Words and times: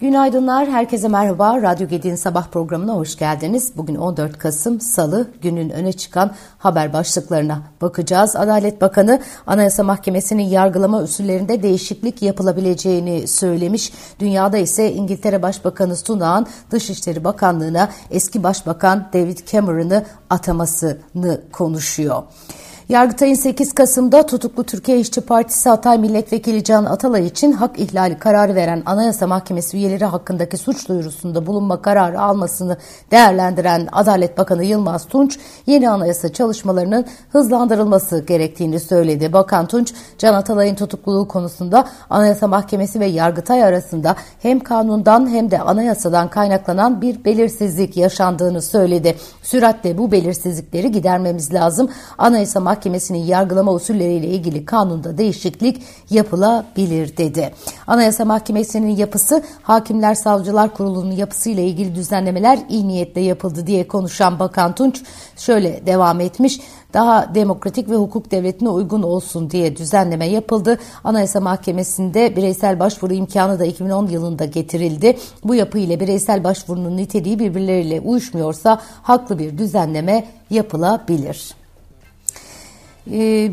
Günaydınlar, 0.00 0.68
herkese 0.68 1.08
merhaba. 1.08 1.62
Radyo 1.62 1.88
Gedi'nin 1.88 2.16
sabah 2.16 2.48
programına 2.48 2.94
hoş 2.94 3.16
geldiniz. 3.16 3.72
Bugün 3.76 3.94
14 3.94 4.38
Kasım 4.38 4.80
Salı 4.80 5.30
günün 5.42 5.70
öne 5.70 5.92
çıkan 5.92 6.34
haber 6.58 6.92
başlıklarına 6.92 7.62
bakacağız. 7.80 8.36
Adalet 8.36 8.80
Bakanı 8.80 9.20
Anayasa 9.46 9.82
Mahkemesi'nin 9.82 10.42
yargılama 10.42 11.02
usullerinde 11.02 11.62
değişiklik 11.62 12.22
yapılabileceğini 12.22 13.28
söylemiş. 13.28 13.92
Dünyada 14.20 14.58
ise 14.58 14.92
İngiltere 14.92 15.42
Başbakanı 15.42 15.96
Sunak'ın 15.96 16.46
Dışişleri 16.70 17.24
Bakanlığı'na 17.24 17.88
eski 18.10 18.42
Başbakan 18.42 19.08
David 19.12 19.38
Cameron'ı 19.52 20.04
atamasını 20.30 21.40
konuşuyor. 21.52 22.22
Yargıtay'ın 22.88 23.34
8 23.34 23.72
Kasım'da 23.72 24.26
tutuklu 24.26 24.64
Türkiye 24.64 25.00
İşçi 25.00 25.20
Partisi 25.20 25.68
Hatay 25.68 25.98
Milletvekili 25.98 26.64
Can 26.64 26.84
Atalay 26.84 27.26
için 27.26 27.52
hak 27.52 27.78
ihlali 27.78 28.18
kararı 28.18 28.54
veren 28.54 28.82
Anayasa 28.86 29.26
Mahkemesi 29.26 29.76
üyeleri 29.76 30.04
hakkındaki 30.04 30.56
suç 30.56 30.88
duyurusunda 30.88 31.46
bulunma 31.46 31.82
kararı 31.82 32.20
almasını 32.20 32.76
değerlendiren 33.10 33.88
Adalet 33.92 34.38
Bakanı 34.38 34.64
Yılmaz 34.64 35.06
Tunç, 35.06 35.38
yeni 35.66 35.90
anayasa 35.90 36.32
çalışmalarının 36.32 37.06
hızlandırılması 37.32 38.24
gerektiğini 38.26 38.80
söyledi. 38.80 39.32
Bakan 39.32 39.66
Tunç, 39.66 39.94
Can 40.18 40.34
Atalay'ın 40.34 40.74
tutukluluğu 40.74 41.28
konusunda 41.28 41.84
Anayasa 42.10 42.46
Mahkemesi 42.46 43.00
ve 43.00 43.06
Yargıtay 43.06 43.64
arasında 43.64 44.16
hem 44.42 44.60
kanundan 44.60 45.28
hem 45.28 45.50
de 45.50 45.60
anayasadan 45.60 46.28
kaynaklanan 46.28 47.02
bir 47.02 47.24
belirsizlik 47.24 47.96
yaşandığını 47.96 48.62
söyledi. 48.62 49.16
Süratle 49.42 49.98
bu 49.98 50.12
belirsizlikleri 50.12 50.92
gidermemiz 50.92 51.54
lazım. 51.54 51.90
Anayasa 52.18 52.60
Mahkemesi 52.60 52.77
Mahkemesi'nin 52.78 53.24
yargılama 53.24 53.72
usulleriyle 53.72 54.26
ilgili 54.26 54.64
kanunda 54.64 55.18
değişiklik 55.18 55.82
yapılabilir 56.10 57.16
dedi. 57.16 57.54
Anayasa 57.86 58.24
Mahkemesi'nin 58.24 58.96
yapısı 58.96 59.42
Hakimler 59.62 60.14
Savcılar 60.14 60.74
Kurulu'nun 60.74 61.10
yapısıyla 61.10 61.62
ilgili 61.62 61.94
düzenlemeler 61.94 62.58
iyi 62.68 62.88
niyetle 62.88 63.20
yapıldı 63.20 63.66
diye 63.66 63.88
konuşan 63.88 64.38
Bakan 64.38 64.74
Tunç 64.74 65.02
şöyle 65.36 65.86
devam 65.86 66.20
etmiş 66.20 66.60
daha 66.94 67.34
demokratik 67.34 67.90
ve 67.90 67.96
hukuk 67.96 68.30
devletine 68.30 68.68
uygun 68.68 69.02
olsun 69.02 69.50
diye 69.50 69.76
düzenleme 69.76 70.26
yapıldı. 70.26 70.78
Anayasa 71.04 71.40
Mahkemesi'nde 71.40 72.36
bireysel 72.36 72.80
başvuru 72.80 73.14
imkanı 73.14 73.58
da 73.58 73.64
2010 73.64 74.06
yılında 74.06 74.44
getirildi. 74.44 75.18
Bu 75.44 75.54
yapı 75.54 75.78
ile 75.78 76.00
bireysel 76.00 76.44
başvurunun 76.44 76.96
niteliği 76.96 77.38
birbirleriyle 77.38 78.00
uyuşmuyorsa 78.00 78.80
haklı 79.02 79.38
bir 79.38 79.58
düzenleme 79.58 80.24
yapılabilir. 80.50 81.57
Ee, 83.12 83.52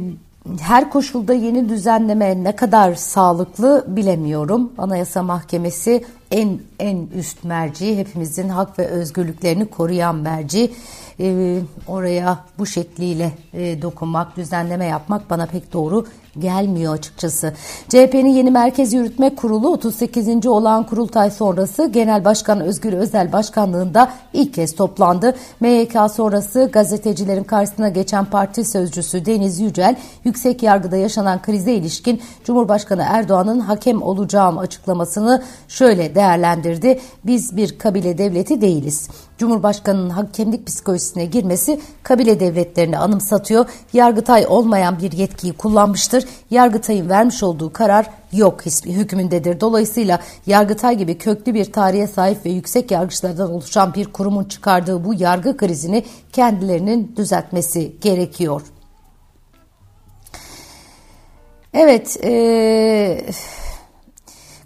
her 0.59 0.89
koşulda 0.89 1.33
yeni 1.33 1.69
düzenleme 1.69 2.43
ne 2.43 2.55
kadar 2.55 2.95
sağlıklı 2.95 3.85
bilemiyorum. 3.87 4.71
Anayasa 4.77 5.23
Mahkemesi 5.23 6.05
en 6.35 6.59
en 6.79 7.07
üst 7.15 7.43
merci, 7.43 7.97
hepimizin 7.97 8.49
hak 8.49 8.79
ve 8.79 8.87
özgürlüklerini 8.87 9.65
koruyan 9.65 10.15
merci. 10.15 10.71
Ee, 11.19 11.59
oraya 11.87 12.39
bu 12.59 12.65
şekliyle 12.65 13.31
e, 13.53 13.81
dokunmak, 13.81 14.37
düzenleme 14.37 14.85
yapmak 14.85 15.29
bana 15.29 15.45
pek 15.45 15.73
doğru 15.73 16.05
gelmiyor 16.39 16.93
açıkçası. 16.93 17.53
CHP'nin 17.89 18.29
yeni 18.29 18.51
Merkez 18.51 18.93
Yürütme 18.93 19.35
Kurulu 19.35 19.69
38. 19.69 20.45
olan 20.45 20.83
kurultay 20.83 21.31
sonrası 21.31 21.87
Genel 21.91 22.25
Başkan 22.25 22.61
Özgür 22.61 22.93
Özel 22.93 23.31
başkanlığında 23.31 24.11
ilk 24.33 24.53
kez 24.53 24.75
toplandı. 24.75 25.35
MYK 25.59 25.95
sonrası 26.13 26.69
gazetecilerin 26.73 27.43
karşısına 27.43 27.89
geçen 27.89 28.25
parti 28.25 28.65
sözcüsü 28.65 29.25
Deniz 29.25 29.59
Yücel, 29.59 29.95
yüksek 30.23 30.63
yargıda 30.63 30.97
yaşanan 30.97 31.41
krize 31.41 31.73
ilişkin 31.73 32.21
Cumhurbaşkanı 32.43 33.05
Erdoğan'ın 33.09 33.59
hakem 33.59 34.01
olacağım 34.01 34.57
açıklamasını 34.57 35.43
şöyle 35.67 36.15
değerlendirdi. 36.15 36.24
Biz 37.23 37.57
bir 37.57 37.79
kabile 37.79 38.17
devleti 38.17 38.61
değiliz. 38.61 39.09
Cumhurbaşkanının 39.37 40.09
hakemlik 40.09 40.67
psikolojisine 40.67 41.25
girmesi 41.25 41.79
kabile 42.03 42.39
devletlerini 42.39 42.97
anımsatıyor. 42.97 43.65
Yargıtay 43.93 44.45
olmayan 44.49 44.99
bir 44.99 45.11
yetkiyi 45.11 45.53
kullanmıştır. 45.53 46.25
Yargıtay'ın 46.51 47.09
vermiş 47.09 47.43
olduğu 47.43 47.73
karar 47.73 48.09
yok 48.33 48.65
hükmündedir. 48.85 49.59
Dolayısıyla 49.59 50.19
Yargıtay 50.47 50.97
gibi 50.97 51.17
köklü 51.17 51.53
bir 51.53 51.71
tarihe 51.71 52.07
sahip 52.07 52.45
ve 52.45 52.49
yüksek 52.49 52.91
yargıçlardan 52.91 53.51
oluşan 53.51 53.93
bir 53.93 54.05
kurumun 54.05 54.43
çıkardığı 54.43 55.05
bu 55.05 55.13
yargı 55.13 55.57
krizini 55.57 56.03
kendilerinin 56.33 57.13
düzeltmesi 57.17 57.95
gerekiyor. 58.01 58.61
Evet, 61.73 62.17
ee, 62.23 63.25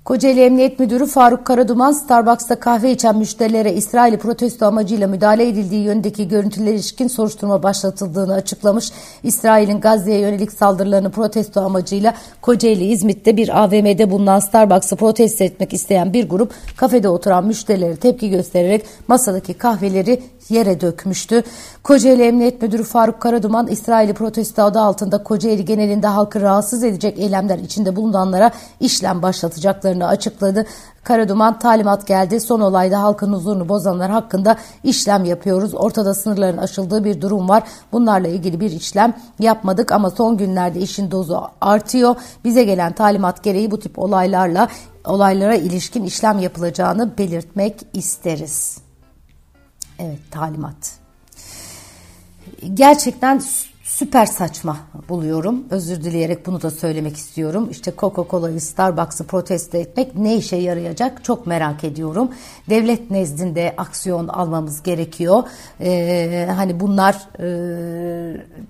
Kocaeli 0.10 0.42
Emniyet 0.42 0.80
Müdürü 0.80 1.06
Faruk 1.06 1.46
Karaduman, 1.46 1.92
Starbucks'ta 1.92 2.60
kahve 2.60 2.92
içen 2.92 3.18
müşterilere 3.18 3.74
İsrail'i 3.74 4.18
protesto 4.18 4.66
amacıyla 4.66 5.08
müdahale 5.08 5.48
edildiği 5.48 5.84
yönündeki 5.84 6.28
görüntüler 6.28 6.74
ilişkin 6.74 7.08
soruşturma 7.08 7.64
başlatıldığını 7.64 8.34
açıklamış. 8.34 8.92
İsrail'in 9.24 9.80
Gazze'ye 9.80 10.20
yönelik 10.20 10.52
saldırılarını 10.52 11.12
protesto 11.12 11.62
amacıyla 11.62 12.14
Kocaeli 12.42 12.86
İzmit'te 12.86 13.38
bir 13.38 13.64
AVM'de 13.64 14.12
bulunan 14.12 14.40
Starbucks'ı 14.40 14.96
protesto 14.96 15.44
etmek 15.44 15.74
isteyen 15.74 16.14
bir 16.14 16.30
grup 16.30 16.54
kafede 16.78 17.10
oturan 17.10 17.46
müşterilere 17.46 17.96
tepki 17.96 18.30
göstererek 18.30 18.86
masadaki 19.08 19.54
kahveleri 19.54 20.24
yere 20.50 20.82
dökmüştü. 20.82 21.44
Kocaeli 21.84 22.24
Emniyet 22.24 22.62
Müdürü 22.62 22.84
Faruk 22.84 23.20
Karaduman, 23.20 23.68
İsrail'i 23.68 24.14
protesto 24.14 24.64
adı 24.64 24.80
altında 24.80 25.24
Kocaeli 25.24 25.66
genelinde 25.66 26.08
halkı 26.08 26.42
rahatsız 26.42 26.84
edecek 26.84 27.20
eylemler 27.20 27.60
içinde 27.60 27.96
bulunanlara 27.96 28.52
işlem 28.80 29.22
başlatacaklarını 29.22 29.99
açıkladı. 30.08 30.66
Karaduman 31.04 31.60
talimat 31.60 32.08
geldi. 32.08 32.40
Son 32.40 32.62
olayda 32.62 33.02
halkın 33.02 33.34
huzurunu 33.34 33.70
bozanlar 33.70 34.12
hakkında 34.12 34.58
işlem 34.84 35.26
yapıyoruz. 35.26 35.74
Ortada 35.74 36.14
sınırların 36.14 36.58
aşıldığı 36.58 37.04
bir 37.04 37.22
durum 37.22 37.50
var. 37.50 37.64
Bunlarla 37.92 38.28
ilgili 38.28 38.60
bir 38.60 38.72
işlem 38.72 39.14
yapmadık 39.40 39.92
ama 39.92 40.10
son 40.10 40.38
günlerde 40.38 40.80
işin 40.80 41.12
dozu 41.12 41.42
artıyor. 41.62 42.16
Bize 42.44 42.64
gelen 42.64 42.94
talimat 42.94 43.44
gereği 43.44 43.72
bu 43.72 43.80
tip 43.80 44.00
olaylarla 44.00 44.68
olaylara 45.06 45.56
ilişkin 45.56 46.04
işlem 46.04 46.40
yapılacağını 46.40 47.18
belirtmek 47.18 47.76
isteriz. 47.94 48.78
Evet 50.00 50.20
talimat. 50.32 51.00
Gerçekten 52.74 53.42
süper 54.00 54.26
saçma 54.26 54.78
buluyorum. 55.10 55.64
Özür 55.70 56.04
dileyerek 56.04 56.46
bunu 56.46 56.62
da 56.62 56.72
söylemek 56.72 57.18
istiyorum. 57.18 57.68
İşte 57.72 57.94
Coca-Cola'yı, 57.98 58.62
Starbucks'ı 58.62 59.28
protesto 59.28 59.78
etmek 59.78 60.16
ne 60.16 60.36
işe 60.36 60.56
yarayacak 60.56 61.24
çok 61.24 61.48
merak 61.48 61.84
ediyorum. 61.84 62.32
Devlet 62.70 63.12
nezdinde 63.12 63.74
aksiyon 63.78 64.28
almamız 64.28 64.84
gerekiyor. 64.84 65.44
Ee, 65.82 66.48
hani 66.56 66.80
bunlar 66.80 67.16
e, 67.40 67.48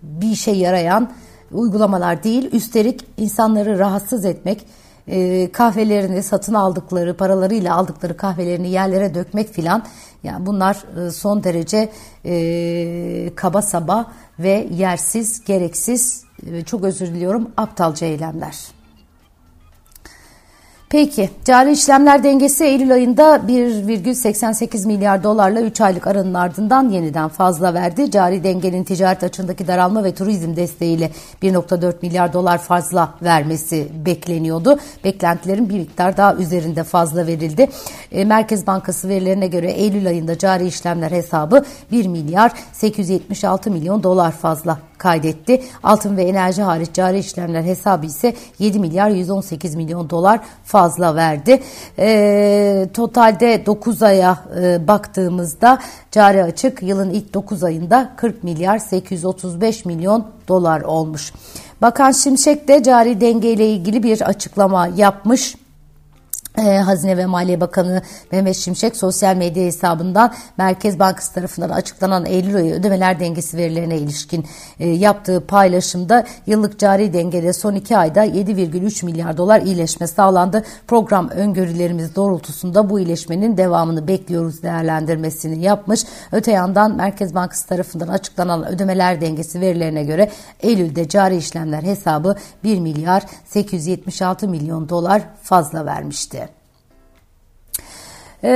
bir 0.03 0.31
işe 0.31 0.51
yarayan 0.51 1.11
uygulamalar 1.51 2.23
değil. 2.23 2.49
Üstelik 2.53 3.05
insanları 3.17 3.79
rahatsız 3.79 4.25
etmek, 4.25 4.65
e, 5.09 5.49
kahvelerini 5.51 6.23
satın 6.23 6.53
aldıkları 6.53 7.17
paralarıyla 7.17 7.75
aldıkları 7.75 8.17
kahvelerini 8.17 8.69
yerlere 8.69 9.15
dökmek 9.15 9.53
filan 9.53 9.83
yani 10.23 10.45
bunlar 10.45 11.07
e, 11.07 11.11
son 11.11 11.43
derece 11.43 11.89
e, 12.25 13.31
kaba 13.35 13.61
saba 13.61 14.11
ve 14.39 14.67
yersiz 14.71 15.45
gereksiz 15.45 16.23
e, 16.51 16.63
çok 16.63 16.83
özür 16.83 17.07
diliyorum 17.07 17.51
aptalca 17.57 18.07
eylemler. 18.07 18.78
Peki 20.89 21.29
cari 21.45 21.71
işlemler 21.71 22.23
dengesi 22.23 22.63
Eylül 22.63 22.93
ayında 22.93 23.35
1,88 23.35 24.87
milyar 24.87 25.23
dolarla 25.23 25.61
3 25.61 25.81
aylık 25.81 26.07
aranın 26.07 26.33
ardından 26.33 26.89
yeniden 26.89 27.27
fazla 27.27 27.73
verdi. 27.73 28.11
Cari 28.11 28.43
dengenin 28.43 28.83
ticaret 28.83 29.23
açığındaki 29.23 29.67
daralma 29.67 30.03
ve 30.03 30.13
turizm 30.13 30.55
desteğiyle 30.55 31.11
1,4 31.43 31.93
milyar 32.01 32.33
dolar 32.33 32.57
fazla 32.57 33.13
vermesi 33.21 33.87
bekleniyordu. 34.05 34.79
Beklentilerin 35.03 35.69
bir 35.69 35.79
miktar 35.79 36.17
daha 36.17 36.35
üzerinde 36.35 36.83
fazla 36.83 37.27
verildi. 37.27 37.69
E, 38.11 38.25
Merkez 38.25 38.67
Bankası 38.67 39.09
verilerine 39.09 39.47
göre 39.47 39.71
Eylül 39.71 40.07
ayında 40.07 40.37
cari 40.37 40.67
işlemler 40.67 41.11
hesabı 41.11 41.65
1 41.91 42.07
milyar 42.07 42.51
876 42.73 43.71
milyon 43.71 44.03
dolar 44.03 44.31
fazla 44.31 44.88
kaydetti. 44.99 45.63
Altın 45.83 46.17
ve 46.17 46.23
enerji 46.23 46.61
hariç 46.61 46.89
cari 46.93 47.19
işlemler 47.19 47.63
hesabı 47.63 48.05
ise 48.05 48.33
7 48.59 48.79
milyar 48.79 49.09
118 49.09 49.75
milyon 49.75 50.09
dolar 50.09 50.39
fazla 50.63 51.15
verdi. 51.15 51.61
E, 51.99 52.89
totalde 52.93 53.65
9 53.65 54.03
aya 54.03 54.37
e, 54.61 54.87
baktığımızda 54.87 55.79
cari 56.11 56.43
açık 56.43 56.83
yılın 56.83 57.09
ilk 57.09 57.33
9 57.33 57.63
ayında 57.63 58.13
40 58.17 58.43
milyar 58.43 58.79
835 58.79 59.85
milyon 59.85 60.27
dolar 60.47 60.81
olmuş. 60.81 61.33
Bakan 61.81 62.11
Şimşek 62.11 62.67
de 62.67 62.83
cari 62.83 63.21
denge 63.21 63.51
ile 63.51 63.69
ilgili 63.69 64.03
bir 64.03 64.21
açıklama 64.21 64.87
yapmış. 64.87 65.55
Ee, 66.57 66.77
Hazine 66.77 67.17
ve 67.17 67.25
Maliye 67.25 67.61
Bakanı 67.61 68.01
Mehmet 68.31 68.55
Şimşek 68.55 68.97
sosyal 68.97 69.35
medya 69.35 69.63
hesabından 69.63 70.33
Merkez 70.57 70.99
Bankası 70.99 71.33
tarafından 71.33 71.69
açıklanan 71.69 72.25
Eylül 72.25 72.55
ayı 72.55 72.73
ödemeler 72.73 73.19
dengesi 73.19 73.57
verilerine 73.57 73.97
ilişkin 73.97 74.45
e, 74.79 74.89
yaptığı 74.89 75.47
paylaşımda 75.47 76.25
yıllık 76.47 76.79
cari 76.79 77.13
dengede 77.13 77.53
son 77.53 77.75
iki 77.75 77.97
ayda 77.97 78.25
7,3 78.25 79.05
milyar 79.05 79.37
dolar 79.37 79.61
iyileşme 79.61 80.07
sağlandı. 80.07 80.63
Program 80.87 81.29
öngörülerimiz 81.29 82.15
doğrultusunda 82.15 82.89
bu 82.89 82.99
iyileşmenin 82.99 83.57
devamını 83.57 84.07
bekliyoruz 84.07 84.63
değerlendirmesini 84.63 85.63
yapmış. 85.63 86.03
Öte 86.31 86.51
yandan 86.51 86.95
Merkez 86.95 87.35
Bankası 87.35 87.67
tarafından 87.67 88.07
açıklanan 88.07 88.67
ödemeler 88.67 89.21
dengesi 89.21 89.61
verilerine 89.61 90.03
göre 90.03 90.31
Eylül'de 90.59 91.07
cari 91.07 91.37
işlemler 91.37 91.83
hesabı 91.83 92.35
1 92.63 92.79
milyar 92.79 93.23
876 93.45 94.47
milyon 94.47 94.89
dolar 94.89 95.21
fazla 95.43 95.85
vermişti. 95.85 96.38
E, 98.43 98.49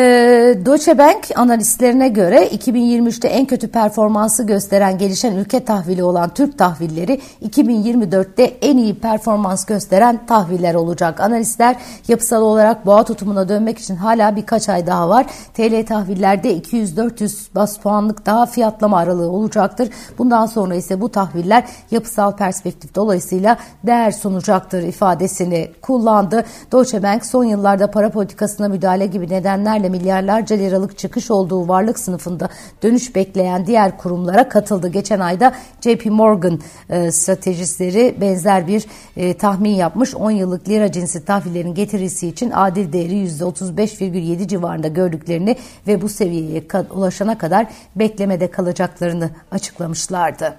Deutsche 0.65 0.97
Bank 0.97 1.27
analistlerine 1.35 2.07
göre 2.07 2.47
2023'te 2.47 3.27
en 3.27 3.45
kötü 3.45 3.67
performansı 3.67 4.43
gösteren 4.45 4.97
gelişen 4.97 5.35
ülke 5.35 5.65
tahvili 5.65 6.03
olan 6.03 6.29
Türk 6.29 6.57
tahvilleri 6.57 7.21
2024'te 7.49 8.43
en 8.43 8.77
iyi 8.77 8.95
performans 8.95 9.65
gösteren 9.65 10.25
tahviller 10.25 10.75
olacak. 10.75 11.19
Analistler 11.19 11.75
yapısal 12.07 12.41
olarak 12.41 12.85
boğa 12.85 13.03
tutumuna 13.03 13.49
dönmek 13.49 13.79
için 13.79 13.95
hala 13.95 14.35
birkaç 14.35 14.69
ay 14.69 14.87
daha 14.87 15.09
var. 15.09 15.25
TL 15.53 15.85
tahvillerde 15.85 16.57
200-400 16.57 17.55
bas 17.55 17.77
puanlık 17.77 18.25
daha 18.25 18.45
fiyatlama 18.45 18.97
aralığı 18.97 19.31
olacaktır. 19.31 19.89
Bundan 20.17 20.45
sonra 20.45 20.75
ise 20.75 21.01
bu 21.01 21.09
tahviller 21.09 21.63
yapısal 21.91 22.35
perspektif 22.35 22.95
dolayısıyla 22.95 23.57
değer 23.83 24.11
sunacaktır 24.11 24.83
ifadesini 24.83 25.71
kullandı. 25.81 26.43
Deutsche 26.71 27.03
Bank 27.03 27.25
son 27.25 27.43
yıllarda 27.43 27.91
para 27.91 28.09
politikasına 28.09 28.67
müdahale 28.67 29.05
gibi 29.05 29.29
nedenler 29.29 29.72
nedenlerle 29.73 29.89
milyarlarca 29.89 30.55
liralık 30.55 30.97
çıkış 30.97 31.31
olduğu 31.31 31.67
varlık 31.67 31.99
sınıfında 31.99 32.49
dönüş 32.83 33.15
bekleyen 33.15 33.65
diğer 33.67 33.97
kurumlara 33.97 34.49
katıldı. 34.49 34.87
Geçen 34.87 35.19
ayda 35.19 35.53
JP 35.81 36.05
Morgan 36.05 36.59
e, 36.89 37.11
stratejistleri 37.11 38.15
benzer 38.21 38.67
bir 38.67 38.85
e, 39.17 39.33
tahmin 39.37 39.75
yapmış. 39.75 40.15
10 40.15 40.31
yıllık 40.31 40.69
lira 40.69 40.91
cinsi 40.91 41.25
tahvillerin 41.25 41.73
getirisi 41.73 42.27
için 42.27 42.51
adil 42.51 42.93
değeri 42.93 43.27
%35,7 43.27 44.47
civarında 44.47 44.87
gördüklerini 44.87 45.57
ve 45.87 46.01
bu 46.01 46.09
seviyeye 46.09 46.63
ulaşana 46.91 47.37
kadar 47.37 47.67
beklemede 47.95 48.51
kalacaklarını 48.51 49.29
açıklamışlardı. 49.51 50.53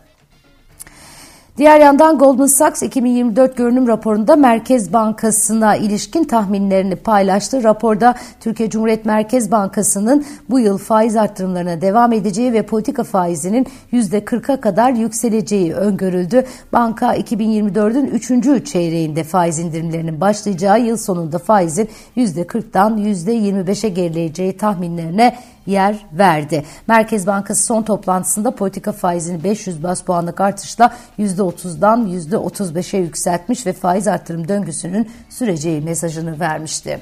Diğer 1.58 1.80
yandan 1.80 2.18
Goldman 2.18 2.46
Sachs 2.46 2.82
2024 2.82 3.56
görünüm 3.56 3.88
raporunda 3.88 4.36
Merkez 4.36 4.92
Bankası'na 4.92 5.76
ilişkin 5.76 6.24
tahminlerini 6.24 6.96
paylaştı. 6.96 7.62
Raporda 7.62 8.14
Türkiye 8.40 8.70
Cumhuriyet 8.70 9.04
Merkez 9.04 9.50
Bankası'nın 9.50 10.24
bu 10.50 10.60
yıl 10.60 10.78
faiz 10.78 11.16
arttırımlarına 11.16 11.80
devam 11.80 12.12
edeceği 12.12 12.52
ve 12.52 12.62
politika 12.62 13.04
faizinin 13.04 13.66
%40'a 13.92 14.60
kadar 14.60 14.92
yükseleceği 14.92 15.74
öngörüldü. 15.74 16.44
Banka 16.72 17.16
2024'ün 17.16 18.06
3. 18.06 18.66
çeyreğinde 18.66 19.24
faiz 19.24 19.58
indirimlerinin 19.58 20.20
başlayacağı 20.20 20.80
yıl 20.80 20.96
sonunda 20.96 21.38
faizin 21.38 21.88
%40'dan 22.16 22.98
%25'e 22.98 23.88
gerileyeceği 23.88 24.56
tahminlerine 24.56 25.34
yer 25.66 26.06
verdi. 26.12 26.64
Merkez 26.87 27.26
Bankası 27.26 27.64
son 27.64 27.82
toplantısında 27.82 28.50
politika 28.50 28.93
faizini 28.93 29.44
500 29.44 29.82
bas 29.82 30.02
puanlık 30.02 30.40
artışla 30.40 30.94
%30'dan 31.19 32.08
%35'e 32.08 33.00
yükseltmiş 33.00 33.66
ve 33.66 33.72
faiz 33.72 34.08
artırım 34.08 34.49
döngüsünün 34.49 35.11
süreceği 35.31 35.81
mesajını 35.81 36.40
vermişti. 36.40 37.00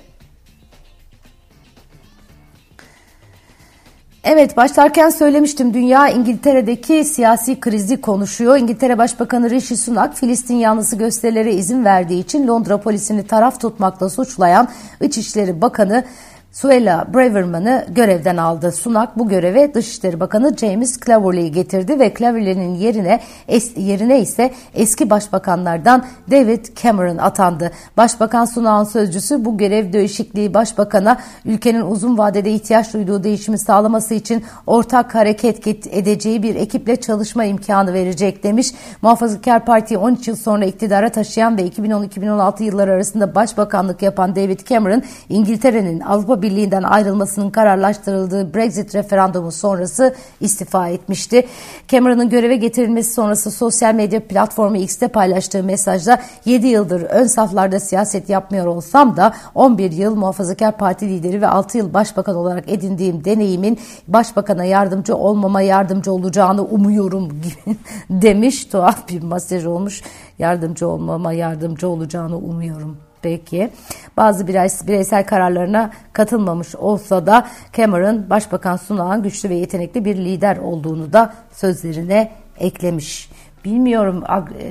Evet 4.25 4.57
başlarken 4.57 5.11
söylemiştim 5.11 5.75
dünya 5.75 6.09
İngiltere'deki 6.09 7.05
siyasi 7.05 7.61
krizi 7.61 8.01
konuşuyor. 8.01 8.57
İngiltere 8.57 8.99
Başbakanı 8.99 9.51
Rishi 9.51 9.77
Sunak 9.77 10.15
Filistin 10.15 10.55
yanlısı 10.55 10.97
gösterilere 10.97 11.55
izin 11.55 11.85
verdiği 11.85 12.21
için 12.21 12.49
Londra 12.49 12.81
polisini 12.81 13.27
taraf 13.27 13.61
tutmakla 13.61 14.11
suçlayan 14.11 14.69
İçişleri 15.01 15.61
Bakanı 15.61 16.05
Suella 16.53 17.07
Braverman'ı 17.15 17.85
görevden 17.89 18.37
aldı. 18.37 18.73
Sunak 18.73 19.19
bu 19.19 19.29
göreve 19.29 19.75
Dışişleri 19.75 20.21
Bakanı 20.21 20.57
James 20.57 21.01
Cleverly'i 21.01 21.53
getirdi 21.53 22.01
ve 22.01 22.15
Cleverly'nin 22.19 22.75
yerine 22.75 23.21
es, 23.49 23.77
yerine 23.77 24.21
ise 24.21 24.51
eski 24.75 25.11
başbakanlardan 25.11 26.05
David 26.31 26.67
Cameron 26.83 27.19
atandı. 27.19 27.71
Başbakan 27.97 28.45
Sunak'ın 28.45 28.85
sözcüsü 28.85 29.45
bu 29.45 29.59
görev 29.59 29.93
değişikliği 29.93 30.55
başbakana 30.55 31.19
ülkenin 31.45 31.81
uzun 31.81 32.19
vadede 32.19 32.51
ihtiyaç 32.51 32.95
duyduğu 32.95 33.25
değişimi 33.25 33.59
sağlaması 33.59 34.15
için 34.15 34.45
ortak 34.67 35.15
hareket 35.15 35.87
edeceği 35.87 36.43
bir 36.43 36.55
ekiple 36.55 36.97
çalışma 36.97 37.45
imkanı 37.45 37.93
verecek 37.93 38.43
demiş. 38.43 38.73
Muhafazakar 39.03 39.65
Parti 39.65 39.99
13 39.99 40.29
yıl 40.29 40.37
sonra 40.37 40.65
iktidara 40.65 41.09
taşıyan 41.09 41.59
ve 41.59 41.69
2010-2016 41.69 42.63
yılları 42.63 42.91
arasında 42.91 43.35
başbakanlık 43.35 44.03
yapan 44.03 44.37
David 44.37 44.61
Cameron 44.69 45.03
İngiltere'nin 45.29 46.01
Avrupa 46.01 46.42
Birliği'nden 46.43 46.83
ayrılmasının 46.83 47.51
kararlaştırıldığı 47.51 48.55
Brexit 48.55 48.95
referandumu 48.95 49.53
sonrası 49.53 50.15
istifa 50.41 50.89
etmişti. 50.89 51.47
Cameron'ın 51.89 52.29
göreve 52.29 52.57
getirilmesi 52.57 53.13
sonrası 53.13 53.51
sosyal 53.51 53.95
medya 53.95 54.27
platformu 54.27 54.77
X'te 54.77 55.09
paylaştığı 55.09 55.63
mesajda 55.63 56.19
7 56.45 56.67
yıldır 56.67 57.03
ön 57.03 57.27
saflarda 57.27 57.81
siyaset 57.81 58.29
yapmıyor 58.29 58.67
olsam 58.67 59.17
da 59.17 59.35
11 59.55 59.93
yıl 59.93 60.17
muhafazakar 60.17 60.77
parti 60.79 61.09
lideri 61.09 61.41
ve 61.41 61.49
6 61.49 61.79
yıl 61.79 61.95
başbakan 61.95 62.37
olarak 62.37 62.69
edindiğim 62.69 63.25
deneyimin 63.25 63.79
başbakana 64.09 64.65
yardımcı 64.65 65.17
olmama 65.17 65.61
yardımcı 65.61 66.13
olacağını 66.13 66.63
umuyorum 66.63 67.29
demiş. 68.11 68.65
Tuhaf 68.65 69.09
bir 69.09 69.23
mesaj 69.23 69.67
olmuş. 69.67 70.03
Yardımcı 70.39 70.89
olmama 70.89 71.33
yardımcı 71.33 71.89
olacağını 71.89 72.37
umuyorum 72.37 73.12
Peki. 73.23 73.71
Bazı 74.17 74.47
bireysel 74.49 75.27
kararlarına 75.27 75.91
katılmamış 76.13 76.77
olsa 76.77 77.27
da 77.27 77.47
Cameron 77.73 78.31
Başbakan 78.31 78.77
Sunak'ın 78.77 79.23
güçlü 79.23 79.49
ve 79.49 79.55
yetenekli 79.55 80.05
bir 80.05 80.17
lider 80.17 80.57
olduğunu 80.57 81.13
da 81.13 81.35
sözlerine 81.53 82.33
eklemiş. 82.59 83.31
Bilmiyorum 83.65 84.25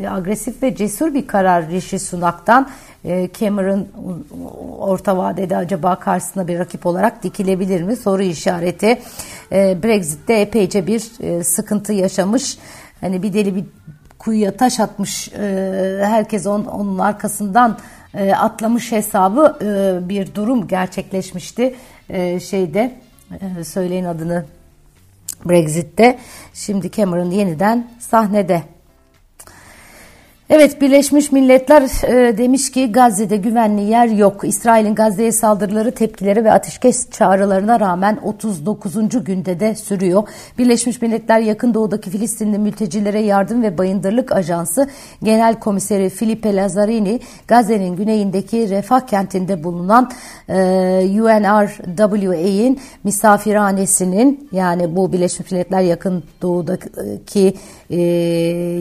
agresif 0.10 0.64
ve 0.64 0.76
cesur 0.76 1.14
bir 1.14 1.28
karar 1.28 1.68
Rishi 1.68 2.00
Sunak'tan. 2.00 2.70
Ee, 3.06 3.30
Cameron 3.40 3.88
orta 4.80 5.18
vadede 5.18 5.58
acaba 5.58 5.96
karşısına 6.00 6.48
bir 6.48 6.60
rakip 6.60 6.86
olarak 6.86 7.24
dikilebilir 7.24 7.84
mi? 7.84 7.96
Soru 7.96 8.22
işareti. 8.22 9.02
Ee, 9.52 9.78
Brexit'te 9.84 10.34
epeyce 10.34 10.88
bir 10.88 11.12
e, 11.20 11.44
sıkıntı 11.44 11.94
yaşamış. 11.94 12.58
Hani 13.02 13.24
bir 13.24 13.34
deli 13.34 13.56
bir 13.56 13.66
kuyuya 14.20 14.58
taş 14.58 14.80
atmış. 14.80 15.32
Herkes 16.02 16.48
onun 16.48 17.00
arkasından 17.00 17.78
e, 18.14 18.32
atlamış 18.34 18.92
hesabı 18.92 19.58
e, 19.62 20.10
bir 20.10 20.36
durum 20.36 20.68
gerçekleşmişti 20.68 21.76
e, 22.10 22.40
şeyde 22.40 22.96
e, 23.32 23.64
söyleyin 23.64 24.06
adını 24.06 24.46
Brexit'te. 25.46 26.20
Şimdi 26.54 26.92
Cameron 26.92 27.32
yeniden 27.32 27.92
sahnede. 28.00 28.64
Evet 30.54 30.82
Birleşmiş 30.82 31.32
Milletler 31.32 31.82
e, 31.82 32.38
demiş 32.38 32.72
ki 32.72 32.92
Gazze'de 32.92 33.38
güvenli 33.38 33.82
yer 33.82 34.08
yok. 34.08 34.42
İsrail'in 34.44 34.96
Gazze'ye 34.96 35.32
saldırıları, 35.32 35.92
tepkileri 35.92 36.44
ve 36.44 36.52
ateşkes 36.52 37.10
çağrılarına 37.12 37.80
rağmen 37.80 38.20
39. 38.24 39.24
günde 39.24 39.60
de 39.60 39.76
sürüyor. 39.76 40.24
Birleşmiş 40.58 41.02
Milletler 41.02 41.40
Yakın 41.40 41.74
Doğu'daki 41.74 42.10
Filistinli 42.10 42.58
mültecilere 42.58 43.22
yardım 43.22 43.64
ve 43.64 43.78
bayındırlık 43.78 44.32
ajansı 44.32 44.90
Genel 45.24 45.60
Komiseri 45.60 46.10
Filipe 46.10 46.56
Lazzarini 46.56 47.20
Gazze'nin 47.48 47.96
güneyindeki 47.96 48.70
Refah 48.70 49.00
kentinde 49.00 49.64
bulunan 49.64 50.12
e, 50.50 50.54
UNRWA'in 51.22 52.80
misafirhanesinin 53.04 54.50
yani 54.52 54.96
bu 54.96 55.14
Birleşmiş 55.14 55.52
Milletler 55.52 55.82
Yakın 55.82 56.24
Doğu'daki 56.42 57.54
e, 57.90 58.02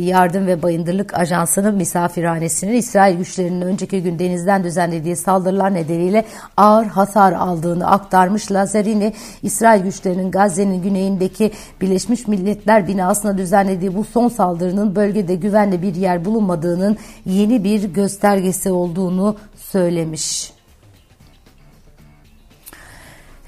yardım 0.00 0.46
ve 0.46 0.62
bayındırlık 0.62 1.14
ajansı 1.14 1.59
Fransa'nın 1.60 1.78
misafirhanesinin 1.78 2.72
İsrail 2.72 3.16
güçlerinin 3.16 3.60
önceki 3.60 4.02
gün 4.02 4.18
denizden 4.18 4.64
düzenlediği 4.64 5.16
saldırılar 5.16 5.74
nedeniyle 5.74 6.24
ağır 6.56 6.86
hasar 6.86 7.32
aldığını 7.32 7.90
aktarmış. 7.90 8.52
Lazarini, 8.52 9.12
İsrail 9.42 9.82
güçlerinin 9.82 10.30
Gazze'nin 10.30 10.82
güneyindeki 10.82 11.52
Birleşmiş 11.80 12.28
Milletler 12.28 12.88
binasına 12.88 13.38
düzenlediği 13.38 13.94
bu 13.94 14.04
son 14.04 14.28
saldırının 14.28 14.96
bölgede 14.96 15.34
güvenli 15.34 15.82
bir 15.82 15.94
yer 15.94 16.24
bulunmadığının 16.24 16.96
yeni 17.26 17.64
bir 17.64 17.84
göstergesi 17.84 18.72
olduğunu 18.72 19.36
söylemiş. 19.56 20.59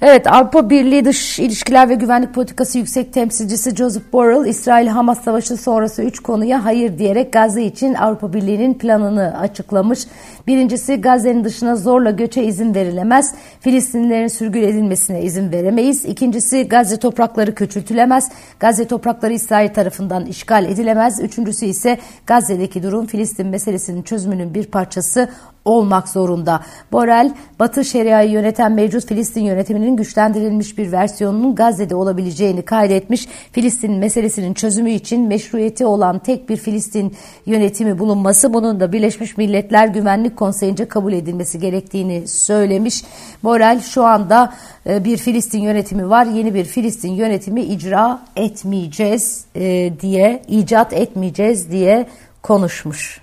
Evet 0.04 0.32
Avrupa 0.32 0.70
Birliği 0.70 1.04
Dış 1.04 1.38
İlişkiler 1.38 1.88
ve 1.88 1.94
Güvenlik 1.94 2.34
Politikası 2.34 2.78
Yüksek 2.78 3.12
Temsilcisi 3.12 3.76
Joseph 3.76 4.12
Borrell, 4.12 4.46
İsrail-Hamas 4.46 5.24
Savaşı 5.24 5.56
sonrası 5.56 6.02
üç 6.02 6.20
konuya 6.20 6.64
hayır 6.64 6.98
diyerek 6.98 7.32
Gazze 7.32 7.62
için 7.62 7.94
Avrupa 7.94 8.32
Birliği'nin 8.32 8.74
planını 8.74 9.38
açıklamış. 9.40 10.00
Birincisi 10.46 11.00
Gazze'nin 11.00 11.44
dışına 11.44 11.76
zorla 11.76 12.10
göçe 12.10 12.44
izin 12.44 12.74
verilemez. 12.74 13.34
Filistinlilerin 13.60 14.28
sürgün 14.28 14.62
edilmesine 14.62 15.22
izin 15.22 15.52
veremeyiz. 15.52 16.04
İkincisi 16.04 16.68
Gazze 16.68 16.96
toprakları 16.96 17.54
küçültülemez. 17.54 18.30
Gazze 18.60 18.84
toprakları 18.84 19.32
İsrail 19.32 19.68
tarafından 19.68 20.26
işgal 20.26 20.64
edilemez. 20.64 21.20
Üçüncüsü 21.20 21.66
ise 21.66 21.98
Gazze'deki 22.26 22.82
durum 22.82 23.06
Filistin 23.06 23.46
meselesinin 23.46 24.02
çözümünün 24.02 24.54
bir 24.54 24.66
parçası 24.66 25.28
olmak 25.64 26.08
zorunda. 26.08 26.60
Borel, 26.92 27.34
Batı 27.58 27.84
Şeria'yı 27.84 28.30
yöneten 28.30 28.72
mevcut 28.72 29.06
Filistin 29.06 29.44
yönetiminin 29.44 29.96
güçlendirilmiş 29.96 30.78
bir 30.78 30.92
versiyonunun 30.92 31.54
Gazze'de 31.54 31.94
olabileceğini 31.94 32.62
kaydetmiş. 32.62 33.28
Filistin 33.52 33.92
meselesinin 33.92 34.54
çözümü 34.54 34.90
için 34.90 35.28
meşruiyeti 35.28 35.86
olan 35.86 36.18
tek 36.18 36.48
bir 36.48 36.56
Filistin 36.56 37.14
yönetimi 37.46 37.98
bulunması 37.98 38.54
bunun 38.54 38.80
da 38.80 38.92
Birleşmiş 38.92 39.36
Milletler 39.36 39.88
Güvenlik 39.88 40.36
Konseyi'nce 40.36 40.88
kabul 40.88 41.12
edilmesi 41.12 41.60
gerektiğini 41.60 42.28
söylemiş. 42.28 43.04
Borel 43.44 43.80
şu 43.80 44.04
anda 44.04 44.54
e, 44.86 45.04
bir 45.04 45.16
Filistin 45.16 45.60
yönetimi 45.60 46.10
var. 46.10 46.26
Yeni 46.26 46.54
bir 46.54 46.64
Filistin 46.64 47.12
yönetimi 47.12 47.62
icra 47.62 48.22
etmeyeceğiz 48.36 49.44
e, 49.54 49.92
diye, 50.00 50.42
icat 50.48 50.92
etmeyeceğiz 50.92 51.70
diye 51.70 52.06
konuşmuş. 52.42 53.21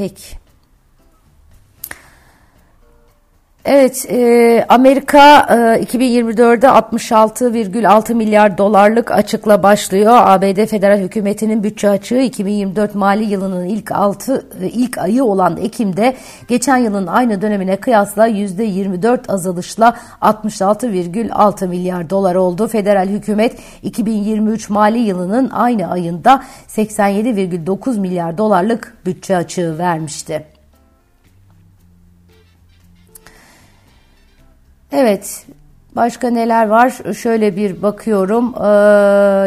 Peki. 0.00 0.36
Evet, 3.64 4.06
e, 4.10 4.64
Amerika 4.68 5.40
e, 5.40 5.82
2024'de 5.82 6.66
66,6 6.66 8.14
milyar 8.14 8.58
dolarlık 8.58 9.10
açıkla 9.10 9.62
başlıyor. 9.62 10.12
ABD 10.14 10.66
federal 10.66 10.98
hükümetinin 10.98 11.62
bütçe 11.62 11.90
açığı 11.90 12.18
2024 12.18 12.94
mali 12.94 13.24
yılının 13.24 13.64
ilk 13.64 13.92
6 13.92 14.46
e, 14.62 14.68
ilk 14.68 14.98
ayı 14.98 15.24
olan 15.24 15.56
Ekim'de 15.56 16.16
geçen 16.48 16.76
yılın 16.76 17.06
aynı 17.06 17.42
dönemine 17.42 17.76
kıyasla 17.76 18.28
%24 18.28 19.32
azalışla 19.32 19.96
66,6 20.22 21.68
milyar 21.68 22.10
dolar 22.10 22.34
oldu. 22.34 22.68
Federal 22.68 23.08
hükümet 23.08 23.58
2023 23.82 24.70
mali 24.70 24.98
yılının 24.98 25.50
aynı 25.50 25.90
ayında 25.90 26.42
87,9 26.68 28.00
milyar 28.00 28.38
dolarlık 28.38 28.96
bütçe 29.06 29.36
açığı 29.36 29.78
vermişti. 29.78 30.59
Evet, 34.92 35.46
Başka 35.96 36.30
neler 36.30 36.66
var? 36.66 36.98
Şöyle 37.16 37.56
bir 37.56 37.82
bakıyorum. 37.82 38.54
Ee, 38.56 38.66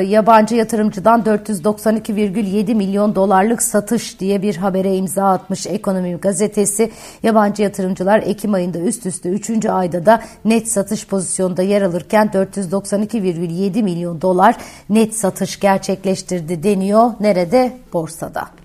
yabancı 0.05 0.55
yatırımcıdan 0.55 1.21
492,7 1.21 2.75
milyon 2.75 3.15
dolarlık 3.15 3.61
satış 3.61 4.19
diye 4.19 4.41
bir 4.41 4.55
habere 4.55 4.95
imza 4.95 5.29
atmış 5.29 5.67
Ekonomi 5.67 6.15
Gazetesi. 6.15 6.91
Yabancı 7.23 7.63
yatırımcılar 7.63 8.23
Ekim 8.25 8.53
ayında 8.53 8.79
üst 8.79 9.05
üste 9.05 9.29
3. 9.29 9.65
ayda 9.65 10.05
da 10.05 10.21
net 10.45 10.67
satış 10.67 11.07
pozisyonda 11.07 11.61
yer 11.61 11.81
alırken 11.81 12.27
492,7 12.33 13.83
milyon 13.83 14.21
dolar 14.21 14.55
net 14.89 15.15
satış 15.15 15.59
gerçekleştirdi 15.59 16.63
deniyor. 16.63 17.11
Nerede? 17.19 17.71
Borsada. 17.93 18.62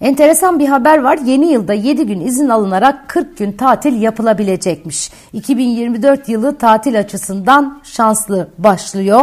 Enteresan 0.00 0.58
bir 0.58 0.68
haber 0.68 0.98
var. 0.98 1.18
Yeni 1.24 1.52
yılda 1.52 1.74
7 1.74 2.06
gün 2.06 2.20
izin 2.20 2.48
alınarak 2.48 3.08
40 3.08 3.38
gün 3.38 3.52
tatil 3.52 4.02
yapılabilecekmiş. 4.02 5.10
2024 5.32 6.28
yılı 6.28 6.58
tatil 6.58 6.98
açısından 6.98 7.80
şanslı 7.84 8.48
başlıyor. 8.58 9.20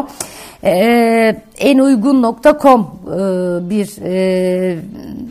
Ee, 0.64 1.42
en 1.58 1.80
uygun.com 1.80 2.82
e, 2.82 3.20
bir 3.70 3.98
e, 4.04 4.78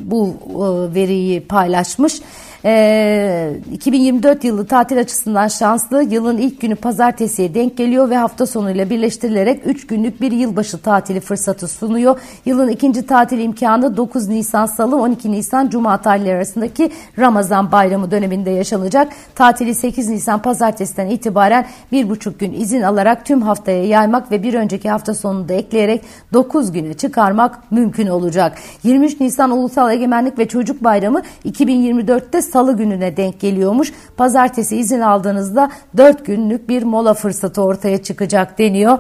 bu 0.04 0.34
e, 0.49 0.94
veriyi 0.94 1.40
paylaşmış. 1.40 2.20
E, 2.64 2.71
ee, 2.71 3.61
2024 3.73 4.45
yılı 4.45 4.66
tatil 4.66 5.00
açısından 5.00 5.49
şanslı. 5.49 6.02
Yılın 6.02 6.38
ilk 6.38 6.61
günü 6.61 6.75
pazartesiye 6.75 7.54
denk 7.54 7.76
geliyor 7.76 8.11
ve 8.11 8.16
hafta 8.16 8.47
sonuyla 8.47 8.90
birleştirilerek 8.90 9.62
3 9.66 9.87
günlük 9.87 10.21
bir 10.21 10.33
yılbaşı 10.33 10.78
tatili 10.78 11.21
fırsatı 11.21 11.69
sunuyor. 11.69 12.21
Yılın 12.47 12.69
ikinci 12.69 13.07
tatil 13.07 13.38
imkanı 13.38 13.97
9 13.97 14.28
Nisan 14.28 14.66
Salı 14.66 14.97
12 14.97 15.33
Nisan 15.33 15.69
Cuma 15.69 16.02
tarihleri 16.02 16.37
arasındaki 16.37 16.90
Ramazan 17.19 17.73
bayramı 17.73 18.11
döneminde 18.11 18.50
yaşanacak. 18.50 19.12
Tatili 19.35 19.75
8 19.75 20.09
Nisan 20.09 20.42
pazartesiden 20.42 21.07
itibaren 21.07 21.66
bir 21.92 22.11
buçuk 22.11 22.40
gün 22.40 22.52
izin 22.52 22.83
alarak 22.83 23.26
tüm 23.26 23.42
haftaya 23.42 23.85
yaymak 23.85 24.31
ve 24.31 24.42
bir 24.42 24.54
önceki 24.54 24.90
hafta 24.90 25.14
sonunda 25.14 25.52
ekleyerek 25.52 26.02
9 26.33 26.73
güne 26.73 26.95
çıkarmak 26.95 27.73
mümkün 27.73 28.07
olacak. 28.07 28.59
23 28.83 29.21
Nisan 29.21 29.50
Ulusal 29.50 29.92
Egemenlik 29.92 30.38
ve 30.38 30.49
Çocuk 30.49 30.85
Bayramı 30.85 31.23
2024'te 31.45 32.42
salı 32.52 32.76
gününe 32.76 33.16
denk 33.16 33.40
geliyormuş. 33.40 33.92
Pazartesi 34.16 34.76
izin 34.76 35.00
aldığınızda 35.00 35.71
4 35.97 36.26
günlük 36.26 36.68
bir 36.68 36.82
mola 36.82 37.14
fırsatı 37.14 37.62
ortaya 37.62 38.02
çıkacak 38.02 38.59
deniyor. 38.59 38.99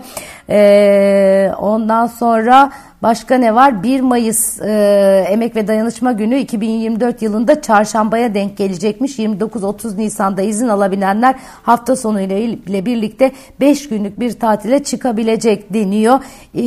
Ee, 0.48 1.52
ondan 1.58 2.06
sonra 2.06 2.72
Başka 3.02 3.34
ne 3.34 3.54
var? 3.54 3.82
1 3.82 4.00
Mayıs 4.00 4.60
e, 4.60 5.26
Emek 5.28 5.56
ve 5.56 5.68
Dayanışma 5.68 6.12
Günü 6.12 6.38
2024 6.38 7.22
yılında 7.22 7.62
çarşambaya 7.62 8.34
denk 8.34 8.56
gelecekmiş. 8.56 9.18
29-30 9.18 9.96
Nisan'da 9.96 10.42
izin 10.42 10.68
alabilenler 10.68 11.34
hafta 11.62 11.96
sonu 11.96 12.20
ile 12.20 12.86
birlikte 12.86 13.32
5 13.60 13.88
günlük 13.88 14.20
bir 14.20 14.32
tatile 14.32 14.84
çıkabilecek 14.84 15.74
deniyor. 15.74 16.20
E, 16.54 16.64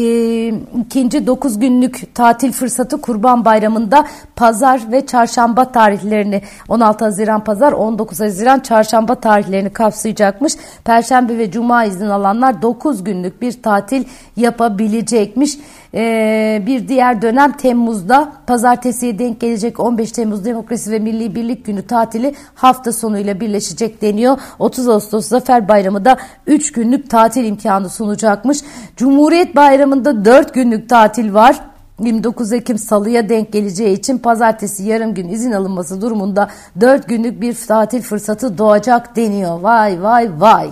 ikinci 0.82 1.28
9 1.28 1.60
günlük 1.60 2.16
tatil 2.16 2.52
fırsatı 2.52 3.02
Kurban 3.02 3.46
Bayramı'nda 3.46 4.06
pazar 4.36 4.82
ve 4.92 5.06
çarşamba 5.06 5.72
tarihlerini 5.72 6.42
16 6.70 7.06
Haziran 7.06 7.44
pazar 7.44 7.72
19 7.72 8.20
Haziran 8.20 8.60
çarşamba 8.60 9.16
tarihlerini 9.16 9.70
kapsayacakmış. 9.70 10.54
Perşembe 10.84 11.38
ve 11.38 11.52
cuma 11.52 11.86
izin 11.86 12.10
alanlar 12.10 12.62
9 12.62 13.04
günlük 13.04 13.42
bir 13.42 13.62
tatil 13.62 14.04
yapabilecekmiş. 14.38 15.58
Ee, 15.96 16.64
bir 16.66 16.88
diğer 16.88 17.22
dönem 17.22 17.52
Temmuz'da 17.52 18.32
pazartesiye 18.48 19.20
denk 19.20 19.40
gelecek 19.40 19.80
15 19.80 20.12
Temmuz 20.12 20.46
Demokrasi 20.46 20.92
ve 20.92 21.00
Milli 21.00 21.36
Birlik 21.36 21.66
Günü 21.66 21.88
tatili 21.88 22.36
hafta 22.56 22.92
sonuyla 22.92 23.40
birleşecek 23.40 24.02
deniyor. 24.02 24.38
30 24.60 24.90
Ağustos 24.90 25.28
Zafer 25.28 25.68
Bayramı 25.68 26.06
da 26.06 26.18
3 26.48 26.72
günlük 26.72 27.10
tatil 27.10 27.46
imkanı 27.46 27.90
sunacakmış. 27.90 28.58
Cumhuriyet 28.98 29.56
Bayramı'nda 29.56 30.26
4 30.26 30.54
günlük 30.54 30.90
tatil 30.90 31.34
var. 31.34 31.60
29 32.00 32.54
Ekim 32.54 32.78
Salı'ya 32.78 33.30
denk 33.30 33.52
geleceği 33.52 33.98
için 33.98 34.18
pazartesi 34.18 34.84
yarım 34.84 35.14
gün 35.14 35.28
izin 35.28 35.52
alınması 35.52 36.02
durumunda 36.02 36.50
4 36.82 37.08
günlük 37.08 37.42
bir 37.42 37.56
tatil 37.68 38.02
fırsatı 38.02 38.58
doğacak 38.58 39.16
deniyor. 39.16 39.60
Vay 39.60 40.04
vay 40.04 40.30
vay. 40.40 40.70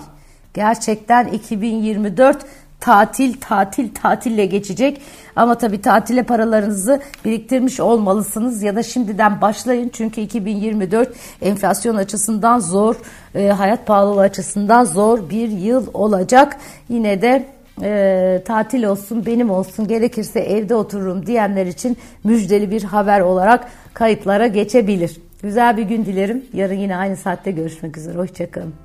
Gerçekten 0.54 1.26
2024 1.26 2.46
tatil 2.84 3.34
tatil 3.40 3.88
tatille 3.94 4.46
geçecek. 4.46 5.00
Ama 5.36 5.58
tabii 5.58 5.80
tatile 5.80 6.22
paralarınızı 6.22 7.00
biriktirmiş 7.24 7.80
olmalısınız 7.80 8.62
ya 8.62 8.76
da 8.76 8.82
şimdiden 8.82 9.40
başlayın. 9.40 9.88
Çünkü 9.88 10.20
2024 10.20 11.08
enflasyon 11.42 11.96
açısından 11.96 12.58
zor, 12.58 12.96
e, 13.34 13.48
hayat 13.48 13.86
pahalılığı 13.86 14.20
açısından 14.20 14.84
zor 14.84 15.30
bir 15.30 15.48
yıl 15.48 15.86
olacak. 15.94 16.56
Yine 16.88 17.22
de 17.22 17.46
e, 17.82 18.42
tatil 18.44 18.84
olsun 18.84 19.26
benim 19.26 19.50
olsun 19.50 19.88
gerekirse 19.88 20.40
evde 20.40 20.74
otururum 20.74 21.26
diyenler 21.26 21.66
için 21.66 21.96
müjdeli 22.24 22.70
bir 22.70 22.82
haber 22.82 23.20
olarak 23.20 23.68
kayıtlara 23.94 24.46
geçebilir. 24.46 25.20
Güzel 25.42 25.76
bir 25.76 25.82
gün 25.82 26.04
dilerim. 26.04 26.44
Yarın 26.52 26.78
yine 26.78 26.96
aynı 26.96 27.16
saatte 27.16 27.50
görüşmek 27.50 27.96
üzere. 27.96 28.18
Hoşçakalın. 28.18 28.83